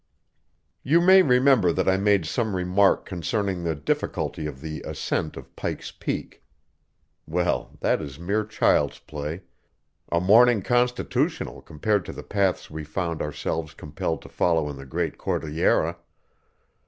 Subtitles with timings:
[0.81, 5.55] You may remember that I made some remark concerning the difficulty of the ascent of
[5.55, 6.43] Pike's Peak.
[7.27, 9.43] Well, that is mere child's play
[10.11, 14.87] a morning constitutional compared to the paths we found ourselves compelled to follow in the
[14.87, 15.97] great Cordillera.